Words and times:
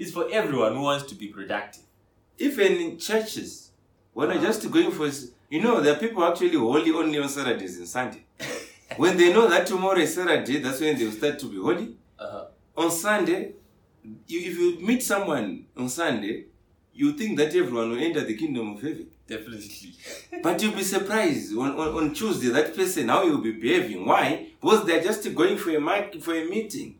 it's 0.00 0.12
for 0.12 0.26
everyone 0.32 0.74
who 0.74 0.80
wants 0.80 1.04
to 1.04 1.14
be 1.14 1.26
productive. 1.28 1.84
Even 2.38 2.72
in 2.72 2.98
churches, 2.98 3.70
when 4.14 4.30
I'm 4.30 4.40
just 4.40 4.68
going 4.70 4.90
for, 4.92 5.10
you 5.50 5.62
know, 5.62 5.82
there 5.82 5.94
are 5.94 5.98
people 5.98 6.24
actually 6.24 6.56
holy 6.56 6.90
only 6.90 7.18
on 7.18 7.28
Saturdays 7.28 7.76
and 7.76 7.86
Sunday. 7.86 8.24
when 8.96 9.18
they 9.18 9.30
know 9.30 9.46
that 9.46 9.66
tomorrow 9.66 9.98
is 9.98 10.14
Saturday, 10.14 10.58
that's 10.58 10.80
when 10.80 10.96
they 10.98 11.04
will 11.04 11.12
start 11.12 11.38
to 11.40 11.46
be 11.50 11.58
holy. 11.58 11.96
Uh-huh. 12.18 12.46
On 12.78 12.90
Sunday, 12.90 13.52
you, 14.26 14.40
if 14.50 14.58
you 14.58 14.86
meet 14.86 15.02
someone 15.02 15.66
on 15.76 15.90
Sunday, 15.90 16.46
you 16.94 17.12
think 17.12 17.36
that 17.36 17.54
everyone 17.54 17.90
will 17.90 17.98
enter 17.98 18.24
the 18.24 18.34
kingdom 18.34 18.76
of 18.76 18.80
heaven. 18.80 19.06
Definitely. 19.26 19.96
But 20.42 20.62
you'll 20.62 20.72
be 20.72 20.82
surprised 20.82 21.54
on, 21.58 21.72
on, 21.72 21.88
on 21.88 22.14
Tuesday, 22.14 22.48
that 22.48 22.74
person, 22.74 23.08
how 23.08 23.24
you'll 23.24 23.42
be 23.42 23.52
behaving. 23.52 24.06
Why? 24.06 24.46
Because 24.58 24.86
they're 24.86 25.02
just 25.02 25.34
going 25.34 25.58
for 25.58 25.76
a, 25.76 25.80
mic, 25.80 26.22
for 26.22 26.34
a 26.34 26.48
meeting. 26.48 26.99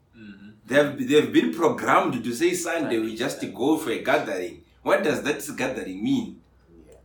They've, 0.71 1.09
they've 1.09 1.33
been 1.33 1.53
programmed 1.53 2.23
to 2.23 2.33
say 2.33 2.55
Sunday 2.55 2.99
we 3.01 3.17
just 3.17 3.41
go 3.53 3.77
for 3.77 3.91
a 3.91 4.05
gathering. 4.05 4.63
What 4.83 5.03
does 5.03 5.21
that 5.25 5.57
gathering 5.57 6.01
mean? 6.03 6.41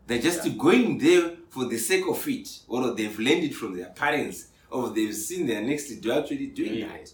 They're 0.05 0.21
just 0.21 0.43
going 0.55 0.99
there 0.99 1.31
for 1.49 1.65
the 1.65 1.79
sake 1.79 2.05
of 2.07 2.27
it, 2.27 2.47
or 2.67 2.93
they've 2.93 3.17
learned 3.17 3.43
it 3.45 3.55
from 3.55 3.75
their 3.75 3.89
parents, 3.89 4.49
or 4.70 4.89
they've 4.91 5.15
seen 5.15 5.47
their 5.47 5.63
next 5.63 5.87
to 5.99 6.11
actually 6.11 6.47
doing 6.47 6.75
Yeah. 6.75 6.87
that. 6.89 7.13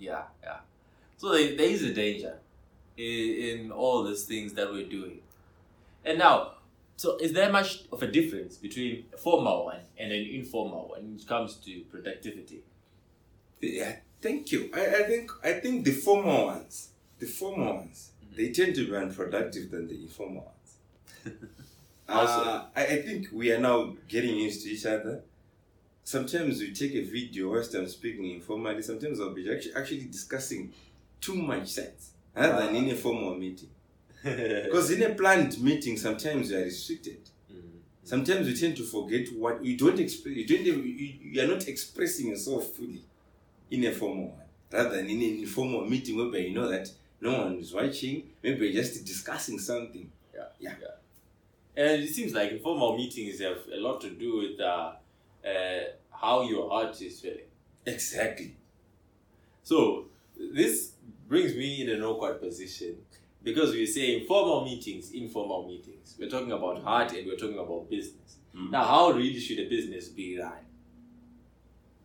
Yeah, 0.00 0.22
yeah. 0.42 0.56
So 1.16 1.30
there, 1.32 1.56
there 1.56 1.70
is 1.70 1.84
a 1.84 1.94
danger 1.94 2.34
in, 2.96 3.04
in 3.64 3.70
all 3.70 4.02
these 4.02 4.24
things 4.24 4.54
that 4.54 4.72
we're 4.72 4.88
doing. 4.88 5.20
And 6.04 6.18
now, 6.18 6.54
so 6.96 7.18
is 7.18 7.32
there 7.32 7.52
much 7.52 7.84
of 7.92 8.02
a 8.02 8.08
difference 8.08 8.56
between 8.56 9.04
a 9.14 9.16
formal 9.16 9.66
one 9.66 9.82
and 9.96 10.10
an 10.10 10.26
informal 10.26 10.88
one 10.88 11.02
when 11.04 11.16
it 11.20 11.26
comes 11.28 11.54
to 11.66 11.80
productivity? 11.82 12.64
Yeah, 13.60 13.96
thank 14.20 14.52
you. 14.52 14.70
I, 14.74 14.86
I 14.86 15.02
think 15.04 15.30
I 15.44 15.52
think 15.54 15.84
the 15.84 15.92
formal 15.92 16.46
ones, 16.46 16.88
the 17.18 17.26
formal 17.26 17.74
ones, 17.76 18.10
they 18.36 18.50
tend 18.50 18.74
to 18.76 18.86
be 18.86 18.94
unproductive 18.96 19.70
than 19.70 19.88
the 19.88 19.94
informal 19.94 20.44
ones. 20.52 21.36
Also- 22.08 22.40
Uh, 22.50 22.66
I, 22.74 22.84
I 22.86 23.02
think 23.02 23.28
we 23.32 23.52
are 23.52 23.58
now 23.60 23.94
getting 24.08 24.36
used 24.36 24.62
to 24.64 24.70
each 24.70 24.86
other. 24.86 25.22
Sometimes 26.04 26.58
we 26.60 26.72
take 26.72 26.94
a 26.94 27.02
video 27.02 27.50
whilst 27.50 27.74
I'm 27.74 27.86
speaking 27.86 28.30
informally. 28.30 28.80
Sometimes 28.82 29.20
I'll 29.20 29.34
be 29.34 29.50
actually, 29.52 29.74
actually 29.74 30.04
discussing 30.04 30.72
too 31.20 31.34
much 31.34 31.68
sense 31.68 32.12
rather 32.34 32.64
than 32.66 32.76
in 32.76 32.90
a 32.90 32.94
formal 32.94 33.34
meeting. 33.34 33.68
Because 34.24 34.90
in 34.90 35.02
a 35.02 35.14
planned 35.14 35.60
meeting, 35.60 35.96
sometimes 35.98 36.50
you 36.50 36.56
are 36.58 36.62
restricted. 36.64 37.20
Mhm. 37.52 37.80
Sometimes 38.04 38.48
you 38.48 38.56
tend 38.56 38.76
to 38.78 38.84
forget 38.84 39.28
what 39.36 39.62
you 39.62 39.76
don't 39.76 40.00
express. 40.00 40.34
You 40.34 40.46
don't. 40.46 40.64
You, 40.64 40.74
you 41.32 41.42
are 41.42 41.46
not 41.46 41.68
expressing 41.68 42.28
yourself 42.28 42.64
fully 42.76 43.02
in 43.70 43.84
a 43.84 43.92
formal 43.92 44.28
one, 44.28 44.46
rather 44.72 44.96
than 44.96 45.06
in 45.06 45.22
an 45.22 45.38
informal 45.40 45.84
meeting 45.84 46.16
whereby 46.16 46.38
you 46.38 46.54
know 46.54 46.68
that 46.68 46.90
no 47.20 47.44
one 47.44 47.58
is 47.58 47.72
watching. 47.72 48.30
Maybe 48.42 48.68
you're 48.68 48.82
just 48.82 49.04
discussing 49.04 49.58
something. 49.58 50.10
Yeah. 50.60 50.72
And 51.76 52.02
it 52.02 52.08
seems 52.10 52.34
like 52.34 52.50
informal 52.50 52.96
meetings 52.96 53.40
have 53.40 53.58
a 53.72 53.76
lot 53.80 54.00
to 54.00 54.10
do 54.10 54.38
with 54.38 54.60
uh, 54.60 54.92
uh, 55.46 55.80
how 56.10 56.42
your 56.42 56.68
heart 56.68 57.00
is 57.00 57.20
feeling. 57.20 57.46
Exactly. 57.86 58.56
So 59.62 60.06
this 60.36 60.92
brings 61.28 61.54
me 61.54 61.82
in 61.82 61.90
an 61.90 62.02
awkward 62.02 62.40
position 62.40 62.96
because 63.42 63.72
we 63.72 63.86
say 63.86 64.20
informal 64.20 64.64
meetings, 64.64 65.12
informal 65.12 65.68
meetings. 65.68 66.16
We're 66.18 66.30
talking 66.30 66.52
about 66.52 66.82
heart 66.82 67.12
and 67.12 67.26
we're 67.26 67.36
talking 67.36 67.58
about 67.58 67.88
business. 67.88 68.36
Mm. 68.56 68.70
Now, 68.70 68.84
how 68.84 69.10
really 69.12 69.38
should 69.38 69.58
a 69.60 69.68
business 69.68 70.08
be 70.08 70.38
run? 70.38 70.52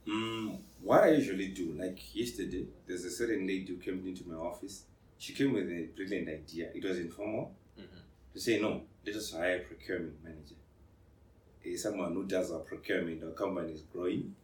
Mm, 0.07 0.59
what 0.81 1.03
I 1.03 1.11
usually 1.11 1.49
do, 1.49 1.73
like 1.77 1.99
yesterday, 2.15 2.65
there's 2.85 3.05
a 3.05 3.11
certain 3.11 3.47
lady 3.47 3.65
who 3.67 3.77
came 3.77 4.05
into 4.05 4.27
my 4.27 4.35
office. 4.35 4.83
She 5.17 5.33
came 5.33 5.53
with 5.53 5.69
a 5.69 5.87
brilliant 5.95 6.27
idea. 6.27 6.69
It 6.73 6.83
was 6.83 6.99
informal. 6.99 7.55
Mhm. 7.79 8.01
To 8.33 8.39
say 8.39 8.59
no, 8.59 8.83
let 9.05 9.15
us 9.15 9.31
hire 9.31 9.57
a 9.57 9.63
procurement 9.63 10.21
manager. 10.23 10.55
Eh, 11.65 11.77
someone 11.77 12.13
who 12.13 12.25
does 12.25 12.51
our 12.51 12.59
procurement. 12.59 13.23
Our 13.23 13.31
company 13.31 13.73
is 13.73 13.83
growing. 13.83 14.35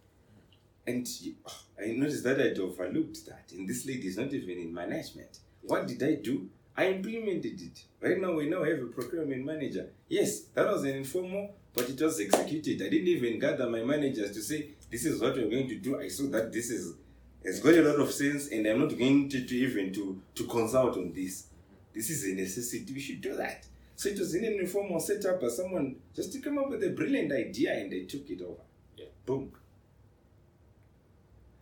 And 0.87 1.05
oh, 1.45 1.63
I 1.77 1.91
noticed 1.91 2.23
that 2.23 2.39
I'd 2.39 2.57
overlooked 2.57 3.25
that. 3.25 3.51
And 3.51 3.67
this 3.67 3.85
lady 3.85 4.07
is 4.07 4.17
not 4.17 4.33
even 4.33 4.57
in 4.57 4.73
management. 4.73 5.39
What 5.61 5.85
did 5.87 6.01
I 6.01 6.15
do? 6.15 6.49
I 6.77 6.91
implemented 6.91 7.61
it. 7.61 7.83
Right 7.99 8.19
now, 8.21 8.31
we 8.33 8.49
now 8.49 8.63
have 8.63 8.79
a 8.81 8.85
procurement 8.85 9.45
manager. 9.45 9.89
Yes, 10.07 10.43
that 10.53 10.65
was 10.65 10.83
an 10.85 10.95
informal, 10.95 11.53
but 11.73 11.89
it 11.89 12.01
was 12.01 12.19
executed. 12.19 12.81
I 12.81 12.89
didn't 12.89 13.07
even 13.07 13.39
gather 13.39 13.69
my 13.69 13.83
managers 13.83 14.31
to 14.31 14.41
say, 14.41 14.69
this 14.89 15.05
is 15.05 15.21
what 15.21 15.35
we're 15.35 15.49
going 15.49 15.67
to 15.67 15.75
do. 15.75 15.99
I 15.99 16.07
saw 16.07 16.27
that 16.29 16.51
this 16.51 16.69
is 16.69 16.95
it's 17.43 17.59
got 17.59 17.73
a 17.73 17.81
lot 17.81 17.99
of 17.99 18.11
sense, 18.11 18.49
and 18.49 18.65
I'm 18.67 18.79
not 18.79 18.97
going 18.97 19.29
to, 19.29 19.45
to 19.45 19.55
even 19.55 19.93
to, 19.93 20.21
to 20.35 20.43
consult 20.45 20.97
on 20.97 21.13
this. 21.13 21.45
This 21.93 22.09
is 22.09 22.25
a 22.25 22.35
necessity. 22.35 22.93
We 22.93 22.99
should 22.99 23.21
do 23.21 23.35
that. 23.37 23.65
So 23.95 24.09
it 24.09 24.19
was 24.19 24.35
in 24.35 24.45
an 24.45 24.59
informal 24.59 24.99
setup, 24.99 25.41
but 25.41 25.51
someone 25.51 25.95
just 26.15 26.33
to 26.33 26.39
come 26.39 26.57
up 26.57 26.69
with 26.69 26.83
a 26.83 26.89
brilliant 26.89 27.31
idea, 27.31 27.73
and 27.73 27.91
they 27.91 28.01
took 28.01 28.29
it 28.29 28.41
over. 28.41 28.61
Yeah. 28.97 29.05
Boom. 29.25 29.51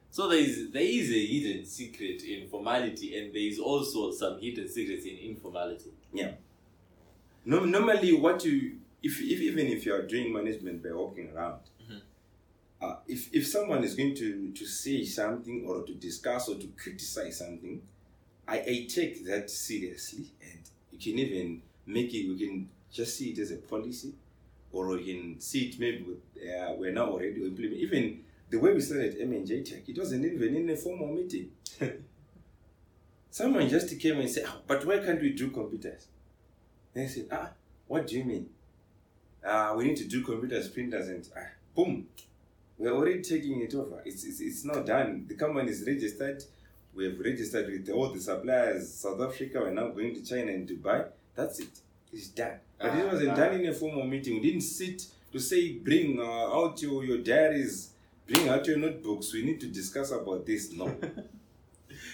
So 0.09 0.27
there 0.27 0.39
is 0.39 0.71
there 0.71 0.81
is 0.81 1.11
a 1.11 1.25
hidden 1.25 1.65
secret 1.65 2.23
in 2.23 2.47
formality, 2.47 3.17
and 3.17 3.33
there 3.33 3.41
is 3.41 3.59
also 3.59 4.11
some 4.11 4.39
hidden 4.39 4.67
secrets 4.67 5.05
in 5.05 5.17
informality. 5.17 5.91
Yeah. 6.11 6.31
No, 7.45 7.65
normally, 7.65 8.13
what 8.13 8.43
you 8.43 8.77
if, 9.03 9.19
if 9.21 9.39
even 9.39 9.67
if 9.67 9.85
you 9.85 9.93
are 9.93 10.01
doing 10.01 10.33
management 10.33 10.83
by 10.83 10.91
walking 10.91 11.29
around, 11.31 11.61
Mhm. 11.81 12.01
uh, 12.81 12.95
if 13.07 13.33
if 13.33 13.45
someone 13.47 13.83
is 13.83 13.95
going 13.95 14.15
to 14.15 14.51
to 14.51 14.65
say 14.65 15.03
something 15.05 15.65
or 15.67 15.83
to 15.83 15.93
discuss 15.93 16.49
or 16.49 16.55
to 16.57 16.67
criticize 16.83 17.37
something, 17.37 17.81
I, 18.47 18.57
I 18.59 18.87
take 18.89 19.25
that 19.25 19.49
seriously, 19.49 20.31
and 20.41 20.59
you 20.91 20.99
can 20.99 21.19
even 21.19 21.61
make 21.85 22.13
it. 22.13 22.27
We 22.27 22.37
can 22.37 22.69
just 22.91 23.17
see 23.17 23.31
it 23.31 23.39
as 23.39 23.51
a 23.51 23.57
policy, 23.57 24.13
or 24.71 24.87
we 24.87 25.05
can 25.05 25.39
see 25.39 25.67
it 25.69 25.79
maybe 25.79 26.03
with 26.03 26.21
uh, 26.49 26.73
we're 26.77 26.91
now 26.93 27.07
already 27.11 27.43
implementing. 27.43 27.79
Even 27.79 28.23
the 28.49 28.57
way 28.57 28.73
we 28.73 28.79
started 28.81 29.17
M&J 29.19 29.61
Tech, 29.63 29.87
it 29.89 29.97
wasn't 29.97 30.25
even 30.25 30.55
in 30.55 30.69
a 30.69 30.75
formal 30.77 31.07
meeting. 31.13 31.51
Someone 33.29 33.69
just 33.69 33.99
came 33.99 34.19
and 34.19 34.29
said, 34.29 34.45
"Ah, 34.47 34.61
"But 34.65 34.85
why 34.85 34.99
can't 34.99 35.21
we 35.21 35.31
do 35.33 35.49
computers?" 35.51 36.07
And 36.95 37.03
I 37.05 37.07
said, 37.07 37.27
ah, 37.31 37.51
what 37.87 38.07
do 38.07 38.17
you 38.17 38.23
mean? 38.23 38.49
Uh, 39.47 39.73
we 39.77 39.85
need 39.85 39.95
to 39.97 40.03
do 40.03 40.21
computers, 40.21 40.67
printers, 40.67 41.07
and 41.07 41.27
ah, 41.37 41.47
boom. 41.73 42.05
We're 42.77 42.91
already 42.91 43.21
taking 43.21 43.61
it 43.61 43.73
over. 43.73 44.01
It's, 44.05 44.23
it's, 44.25 44.41
it's 44.41 44.65
now 44.65 44.81
done. 44.81 45.25
The 45.27 45.35
company 45.35 45.71
is 45.71 45.83
registered. 45.87 46.43
We 46.93 47.05
have 47.05 47.19
registered 47.19 47.67
with 47.67 47.89
all 47.89 48.09
the 48.09 48.19
suppliers. 48.19 48.93
South 48.93 49.21
Africa, 49.21 49.59
we're 49.61 49.71
now 49.71 49.87
going 49.89 50.13
to 50.15 50.21
China 50.23 50.51
and 50.51 50.67
Dubai. 50.67 51.07
That's 51.35 51.59
it. 51.59 51.79
It's 52.11 52.27
done. 52.27 52.59
But 52.77 52.95
it 52.95 53.05
Ah, 53.05 53.11
wasn't 53.11 53.31
ah. 53.31 53.35
done 53.35 53.53
in 53.61 53.67
a 53.67 53.73
formal 53.73 54.05
meeting. 54.05 54.35
We 54.35 54.41
didn't 54.41 54.61
sit 54.61 55.07
to 55.31 55.39
say, 55.39 55.73
bring 55.73 56.19
uh, 56.19 56.23
out 56.23 56.81
your, 56.81 57.03
your 57.05 57.19
diaries, 57.19 57.91
bring 58.27 58.49
out 58.49 58.67
your 58.67 58.77
notebooks. 58.77 59.33
We 59.33 59.43
need 59.43 59.59
to 59.61 59.67
discuss 59.67 60.11
about 60.11 60.45
this. 60.45 60.71
No. 60.73 60.87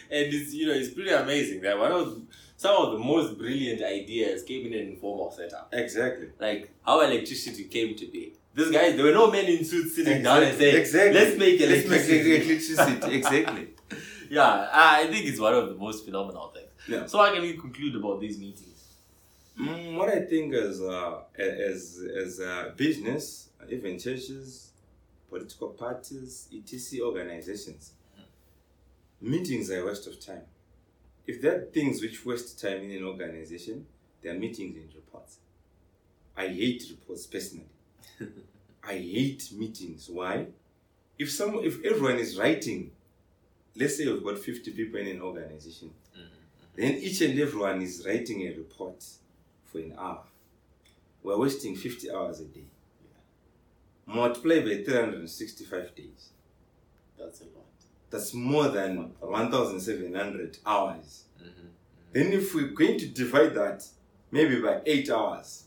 And 0.09 0.33
it's 0.33 0.53
you 0.53 0.67
know 0.67 0.73
it's 0.73 0.93
pretty 0.93 1.09
amazing 1.09 1.61
that 1.61 1.77
one 1.77 1.91
of 1.91 2.21
some 2.57 2.75
of 2.85 2.91
the 2.93 2.99
most 2.99 3.37
brilliant 3.37 3.81
ideas 3.83 4.43
came 4.43 4.65
in 4.67 4.73
an 4.73 4.87
informal 4.93 5.31
setup. 5.31 5.69
exactly. 5.73 6.27
Like 6.39 6.71
how 6.85 7.01
electricity 7.01 7.65
came 7.65 7.95
to 7.95 8.05
be. 8.07 8.33
These 8.55 8.71
guys, 8.71 8.95
there 8.95 9.05
were 9.05 9.11
no 9.11 9.31
men 9.31 9.45
in 9.45 9.65
suits 9.65 9.95
sitting 9.95 10.21
down 10.21 10.43
and 10.43 10.55
saying, 10.57 10.75
exactly. 10.77 11.13
"Let's 11.19 11.37
make 11.39 11.59
Let's 11.59 11.71
electricity." 11.71 12.29
make 12.29 12.45
electricity. 12.45 13.15
exactly. 13.17 13.67
yeah, 14.29 14.69
I 14.71 15.07
think 15.07 15.25
it's 15.25 15.39
one 15.39 15.55
of 15.55 15.69
the 15.69 15.75
most 15.75 16.05
phenomenal 16.05 16.49
things. 16.49 16.67
Yeah. 16.87 17.05
So 17.07 17.17
how 17.17 17.33
can 17.33 17.41
we 17.41 17.53
conclude 17.57 17.95
about 17.95 18.19
these 18.21 18.37
meetings? 18.37 18.69
Mm, 19.59 19.97
what 19.97 20.09
I 20.09 20.21
think 20.21 20.53
as 20.53 20.81
uh, 20.81 21.21
as 21.37 21.99
as 22.23 22.39
uh, 22.39 22.71
business, 22.75 23.49
even 23.69 23.97
churches, 23.99 24.71
political 25.29 25.69
parties, 25.69 26.47
etc. 26.55 27.05
organizations, 27.07 27.93
meetings 29.21 29.69
are 29.71 29.81
a 29.81 29.85
waste 29.85 30.07
of 30.07 30.19
time. 30.23 30.43
If 31.25 31.41
there 31.41 31.55
are 31.55 31.65
things 31.65 32.01
which 32.01 32.25
waste 32.25 32.61
time 32.61 32.81
in 32.81 32.91
an 32.91 33.03
organization, 33.05 33.85
there 34.21 34.35
are 34.35 34.39
meetings 34.39 34.77
and 34.77 34.93
reports. 34.95 35.37
I 36.35 36.47
hate 36.47 36.83
reports 36.89 37.27
personally. 37.27 37.69
I 38.83 38.93
hate 38.93 39.49
meetings. 39.53 40.09
Why? 40.09 40.47
If 41.17 41.31
some 41.31 41.59
if 41.63 41.83
everyone 41.85 42.17
is 42.17 42.37
writing, 42.37 42.91
let's 43.75 43.97
say 43.97 44.03
you've 44.03 44.23
got 44.23 44.39
fifty 44.39 44.71
people 44.71 44.99
in 44.99 45.07
an 45.07 45.21
organization, 45.21 45.91
mm-hmm. 46.13 46.25
then 46.75 46.95
each 46.95 47.21
and 47.21 47.39
everyone 47.39 47.81
is 47.81 48.03
writing 48.05 48.41
a 48.41 48.53
report 48.57 49.03
for 49.63 49.79
an 49.79 49.93
hour. 49.97 50.23
We're 51.23 51.37
wasting 51.37 51.75
50 51.75 52.11
hours 52.11 52.41
a 52.41 52.45
day. 52.45 52.65
Multiply 54.05 54.59
by 54.59 54.83
365 54.83 55.95
days. 55.95 56.29
That's 57.17 57.39
a 57.41 57.45
lot. 57.45 57.72
That's 58.13 58.31
more 58.35 58.67
than 58.67 59.11
1,700 59.21 60.59
hours. 60.67 61.23
Mm-hmm. 61.41 61.67
Then 62.11 62.31
if 62.31 62.53
we're 62.53 62.67
going 62.67 62.99
to 62.99 63.07
divide 63.07 63.55
that 63.55 63.83
maybe 64.29 64.61
by 64.61 64.81
8 64.85 65.09
hours, 65.09 65.63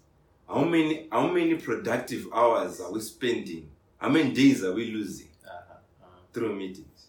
how 0.49 0.63
many 0.63 1.09
how 1.11 1.27
many 1.27 1.57
productive 1.57 2.29
hours 2.33 2.81
are 2.81 2.93
we 2.93 3.01
spending? 3.01 3.69
How 3.99 4.09
many 4.11 4.33
days 4.33 4.63
are 4.63 4.73
we 4.73 4.93
losing 4.93 5.27
Uh-huh. 5.45 5.75
uh-huh. 6.05 6.21
through 6.33 6.55
meetings, 6.55 7.09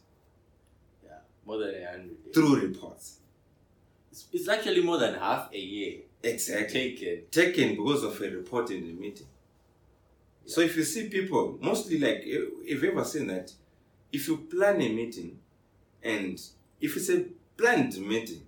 Yeah, 1.06 1.20
more 1.46 1.60
than 1.60 1.76
a 1.76 1.86
hundred. 1.86 2.24
days. 2.26 2.34
through 2.34 2.56
reports? 2.62 3.20
It's, 4.12 4.26
it's 4.34 4.48
actually 4.50 4.82
more 4.82 4.98
than 4.98 5.14
half 5.14 5.54
a 5.54 5.60
year 5.60 6.00
Exactly. 6.24 6.74
taken. 6.96 7.22
Taken 7.30 7.76
because 7.76 8.04
of 8.04 8.20
a 8.20 8.30
report 8.32 8.72
in 8.72 8.88
the 8.88 8.94
meeting. 8.94 9.28
So 10.48 10.62
if 10.62 10.76
you 10.76 10.84
see 10.84 11.10
people, 11.10 11.60
mostly 11.62 12.00
like, 12.00 12.24
eh, 12.26 12.46
if 12.66 12.82
you 12.82 12.92
ever 12.92 13.04
seen 13.04 13.28
that, 13.28 13.52
if 14.12 14.28
you 14.28 14.38
plan 14.38 14.82
a 14.82 14.90
meeting, 14.90 15.40
and 16.04 16.40
if 16.80 16.96
it's 16.96 17.10
a 17.10 17.26
planned 17.58 17.98
meeting, 17.98 18.46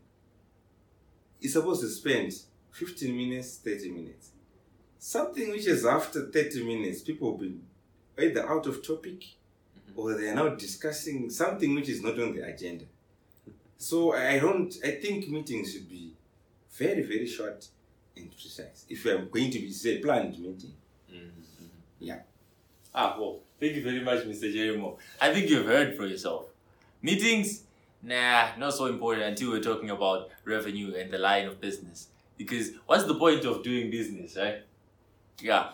it's 1.42 1.54
supposed 1.54 1.82
to 1.82 1.88
spend 1.88 2.34
15 2.72 3.16
minutes, 3.16 3.58
30 3.58 3.92
minutes. 3.92 4.32
Something 4.98 5.52
which 5.52 5.68
is 5.68 5.86
after 5.86 6.28
30 6.28 6.66
minutes, 6.66 7.02
people 7.02 7.32
will 7.32 7.38
be 7.38 7.60
either 8.18 8.48
out 8.48 8.68
of 8.68 8.86
topic 8.86 9.20
mm-hmm. 9.22 10.00
or 10.00 10.14
they 10.16 10.30
are 10.30 10.36
now 10.36 10.50
discussing 10.50 11.30
something 11.30 11.74
which 11.74 11.90
is 11.90 12.04
not 12.04 12.20
on 12.20 12.36
the 12.36 12.46
agenda. 12.46 12.86
So 13.78 14.14
I 14.14 14.40
don't, 14.40 14.74
I 14.84 14.92
think 14.92 15.30
meetings 15.30 15.72
should 15.72 15.90
be 15.90 16.12
very, 16.72 17.02
very 17.04 17.26
short 17.26 17.68
and 18.18 18.30
precise. 18.32 18.86
If 18.90 19.06
you 19.06 19.12
are 19.16 19.22
going 19.22 19.52
to 19.52 19.60
be, 19.60 19.72
say, 19.72 20.00
planned 20.00 20.38
meeting. 20.38 20.74
Mm-hmm. 21.12 21.66
Yeah. 22.00 22.20
Ah, 22.94 23.16
well, 23.20 23.40
thank 23.60 23.76
you 23.76 23.84
very 23.84 24.02
much, 24.02 24.24
Mr. 24.26 24.54
Jeremo. 24.54 24.98
I 25.22 25.34
think 25.34 25.50
you've 25.50 25.66
heard 25.66 25.96
for 25.96 26.06
yourself. 26.06 26.46
Meetings, 27.02 27.64
nah, 28.02 28.50
not 28.58 28.74
so 28.74 28.88
important 28.88 29.26
until 29.26 29.52
we're 29.52 29.62
talking 29.62 29.90
about 29.90 30.30
revenue 30.46 30.96
and 30.96 31.12
the 31.12 31.18
line 31.18 31.48
of 31.48 31.62
business. 31.62 32.08
Because 32.38 32.72
what's 32.86 33.04
the 33.04 33.16
point 33.16 33.46
of 33.46 33.64
doing 33.64 33.90
business, 33.92 34.36
right? 34.38 34.64
Yeah. 35.42 35.70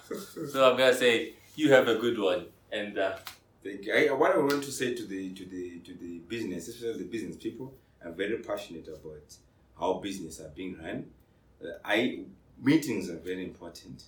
So 0.51 0.69
I'm 0.71 0.77
gonna 0.77 0.93
say 0.93 1.33
you 1.55 1.71
have 1.71 1.87
a 1.87 1.95
good 1.95 2.19
one, 2.19 2.45
and 2.71 2.97
uh, 2.97 3.17
Thank 3.65 3.85
you. 3.87 3.95
I, 3.95 4.13
what 4.13 4.35
I 4.35 4.37
want 4.37 4.63
to 4.63 4.71
say 4.71 4.93
to 4.93 5.05
the 5.07 5.33
to 5.33 5.43
the 5.43 5.79
to 5.79 5.93
the 5.95 6.19
business, 6.29 6.67
especially 6.67 6.99
the 6.99 7.09
business 7.09 7.35
people, 7.35 7.73
I'm 8.05 8.13
very 8.13 8.37
passionate 8.37 8.87
about 8.87 9.25
how 9.79 9.93
business 9.93 10.39
are 10.39 10.49
being 10.49 10.77
run. 10.77 11.07
Uh, 11.59 11.69
I 11.83 12.19
meetings 12.61 13.09
are 13.09 13.17
very 13.17 13.43
important. 13.43 14.03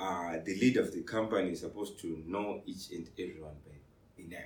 Uh, 0.00 0.38
the 0.44 0.54
leader 0.58 0.80
of 0.80 0.92
the 0.92 1.02
company 1.02 1.50
is 1.50 1.60
supposed 1.60 1.98
to 2.00 2.22
know 2.26 2.62
each 2.64 2.90
and 2.90 3.06
everyone 3.18 3.52
by 3.66 4.22
name. 4.22 4.40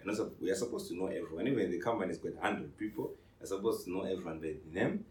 And 0.00 0.10
also, 0.10 0.30
we 0.40 0.50
are 0.50 0.54
supposed 0.54 0.88
to 0.88 0.94
know 0.94 1.06
everyone. 1.06 1.48
Even 1.48 1.70
the 1.70 1.80
company's 1.80 2.18
got 2.18 2.34
100 2.36 2.78
people, 2.78 3.10
are 3.40 3.46
supposed 3.46 3.84
to 3.84 3.90
know 3.90 4.02
everyone 4.02 4.38
by 4.38 4.54
name. 4.72 5.04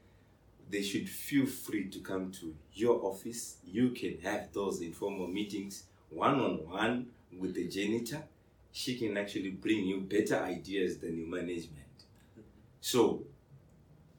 They 0.70 0.82
should 0.82 1.10
feel 1.10 1.46
free 1.46 1.90
to 1.90 2.00
come 2.00 2.32
to 2.40 2.56
your 2.74 3.04
office. 3.04 3.58
You 3.66 3.90
can 3.90 4.20
have 4.24 4.54
those 4.54 4.80
informal 4.80 5.28
meetings 5.28 5.84
one 6.10 6.40
on 6.40 6.70
one 6.70 7.08
with 7.38 7.56
the 7.56 7.68
janitor. 7.68 8.24
She 8.72 8.98
can 8.98 9.18
actually 9.18 9.50
bring 9.50 9.86
you 9.86 10.02
better 10.02 10.38
ideas 10.38 11.00
than 11.00 11.18
your 11.18 11.28
management. 11.28 11.80
So, 12.80 13.24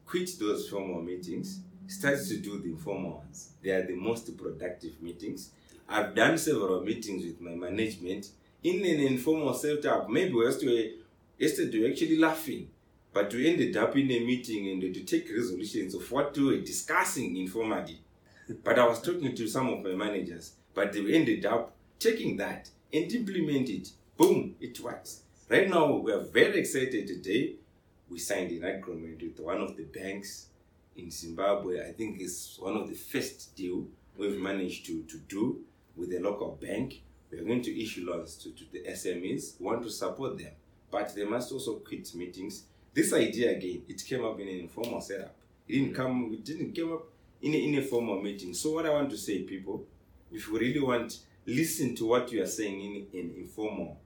quit 0.05 0.31
those 0.39 0.69
formal 0.69 1.01
meetings. 1.01 1.61
Start 1.89 2.19
to 2.29 2.39
do 2.39 2.59
the 2.59 2.71
informal 2.71 3.19
ones. 3.19 3.51
They 3.63 3.71
are 3.71 3.87
the 3.87 3.95
most 3.95 4.37
productive 4.37 5.03
meetings. 5.03 5.51
I've 5.89 6.15
done 6.15 6.39
several 6.39 6.83
meetings 6.83 7.25
with 7.25 7.41
my 7.41 7.55
management 7.55 8.29
in 8.63 8.77
an 8.85 9.01
informal 9.01 9.53
setup. 9.55 10.09
Maybe 10.09 10.35
yesterday, 10.35 10.95
yesterday 11.39 11.79
we 11.79 11.85
were 11.85 11.91
actually 11.91 12.19
laughing, 12.19 12.69
but 13.13 13.33
we 13.35 13.51
ended 13.51 13.77
up 13.77 13.97
in 13.97 14.11
a 14.11 14.21
meeting 14.21 14.69
and 14.69 14.95
to 14.95 15.01
take 15.05 15.29
resolutions 15.31 15.95
of 15.95 16.11
what 16.11 16.37
we 16.37 16.45
were 16.45 16.61
discussing 16.65 17.37
informally. 17.37 18.01
but 18.63 18.79
I 18.79 18.87
was 18.87 19.03
talking 19.03 19.35
to 19.35 19.49
some 19.49 19.69
of 19.69 19.83
my 19.83 19.93
managers, 19.93 20.53
but 20.75 20.93
they 20.93 21.01
ended 21.13 21.45
up 21.45 21.75
taking 21.99 22.37
that 22.39 22.71
and 22.93 23.11
implement 23.13 23.69
it. 23.69 23.91
Boom, 24.17 24.55
it 24.61 24.79
works. 24.81 25.23
Right 25.49 25.69
now, 25.69 25.97
we 25.97 26.13
are 26.13 26.21
very 26.21 26.61
excited 26.61 27.07
today. 27.07 27.57
We 28.09 28.19
signed 28.19 28.53
an 28.53 28.65
agreement 28.65 29.21
with 29.23 29.41
one 29.41 29.61
of 29.61 29.77
the 29.77 29.85
banks 29.85 30.47
in 30.97 31.11
Zimbabwe. 31.11 31.87
I 31.87 31.93
think 31.93 32.21
it's 32.21 32.59
one 32.59 32.77
of 32.77 32.89
the 32.89 32.95
first 32.95 33.55
deal 33.57 33.87
we've 34.17 34.41
managed 34.41 34.87
to, 34.87 35.03
to 35.05 35.19
do 35.19 35.61
with 35.97 36.13
a 36.13 36.21
local 36.21 36.59
bank. 36.61 37.03
We 37.31 37.39
are 37.39 37.45
going 37.45 37.63
to 37.63 37.83
issue 37.83 38.09
loans 38.11 38.37
to, 38.37 38.51
to 38.51 38.65
the 38.73 38.83
SMEs. 38.91 39.59
We 39.59 39.67
want 39.67 39.83
to 39.85 39.91
support 39.91 40.39
them, 40.39 40.53
but 40.91 41.15
they 41.15 41.25
must 41.25 41.51
also 41.53 41.77
quit 41.77 42.15
meetings. 42.15 42.65
This 42.95 43.13
idea 43.13 43.53
again, 43.53 43.83
it 43.89 44.05
came 44.05 44.25
up 44.25 44.39
in 44.39 44.49
an 44.49 44.61
informal 44.61 45.01
setup. 45.01 45.35
It 45.67 45.73
didn't 45.73 45.93
mm. 45.93 45.97
come. 45.97 46.31
It 46.33 46.45
didn't 46.45 46.77
come 46.77 46.93
up 46.93 47.05
in 47.41 47.55
a, 47.55 47.57
in 47.57 47.79
a 47.79 47.83
formal 47.83 48.21
meeting. 48.21 48.53
So 48.55 48.73
what 48.73 48.87
I 48.87 48.91
want 48.91 49.11
to 49.11 49.17
say, 49.17 49.43
people, 49.43 49.85
if 50.31 50.47
you 50.49 50.59
really 50.59 50.81
want, 50.81 51.19
listen 51.47 51.95
to 51.97 52.07
what 52.07 52.31
you 52.31 52.43
are 52.43 52.47
saying 52.47 53.09
in 53.13 53.21
an 53.21 53.35
informal 53.37 53.99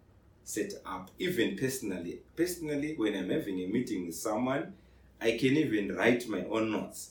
setup. 0.44 1.10
Even 1.18 1.56
personally, 1.56 2.20
personally, 2.36 2.94
when 2.96 3.14
I'm 3.16 3.30
having 3.30 3.60
a 3.60 3.66
meeting 3.66 4.06
with 4.06 4.14
someone, 4.14 4.72
I 5.20 5.32
can 5.38 5.56
even 5.56 5.94
write 5.94 6.28
my 6.28 6.44
own 6.44 6.70
notes 6.70 7.10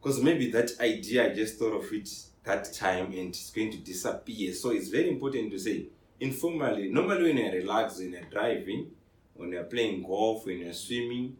because 0.00 0.20
maybe 0.20 0.50
that 0.50 0.72
idea 0.80 1.30
I 1.30 1.34
just 1.34 1.58
thought 1.58 1.74
of 1.74 1.92
it 1.92 2.08
that 2.44 2.72
time 2.72 3.06
and 3.06 3.28
it's 3.28 3.50
going 3.50 3.70
to 3.70 3.78
disappear. 3.78 4.52
So 4.52 4.70
it's 4.70 4.88
very 4.88 5.08
important 5.08 5.52
to 5.52 5.58
say 5.58 5.86
informally. 6.18 6.90
Normally, 6.90 7.22
when 7.24 7.36
you're 7.36 7.52
relaxed, 7.52 7.98
when 7.98 8.12
you're 8.12 8.22
driving, 8.22 8.90
when 9.34 9.52
you're 9.52 9.64
playing 9.64 10.02
golf, 10.02 10.44
when 10.46 10.58
you're 10.58 10.72
swimming, 10.72 11.36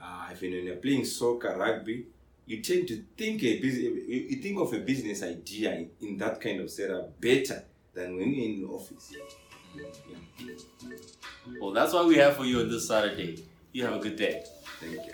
uh, 0.00 0.28
even 0.32 0.52
when 0.52 0.64
you're 0.64 0.76
playing 0.76 1.04
soccer, 1.04 1.56
rugby, 1.56 2.06
you 2.46 2.62
tend 2.62 2.88
to 2.88 3.04
think 3.16 3.42
a 3.44 3.60
bus- 3.60 3.74
you 3.74 4.26
you 4.30 4.36
think 4.42 4.58
of 4.58 4.72
a 4.72 4.78
business 4.80 5.22
idea 5.22 5.72
in, 5.74 5.90
in 6.00 6.16
that 6.18 6.40
kind 6.40 6.60
of 6.60 6.70
setup 6.70 7.20
better 7.20 7.64
than 7.94 8.16
when 8.16 8.32
you're 8.32 8.46
in 8.46 8.62
the 8.62 8.66
office. 8.66 9.12
Yeah. 9.14 10.54
well, 11.60 11.70
that's 11.72 11.92
what 11.92 12.06
we 12.06 12.16
have 12.16 12.36
for 12.36 12.44
you 12.44 12.60
on 12.60 12.68
this 12.68 12.88
Saturday. 12.88 13.44
You 13.72 13.84
have 13.84 13.94
a 13.94 13.98
good 14.00 14.16
day. 14.16 14.42
Thank 14.80 15.06
you. 15.06 15.12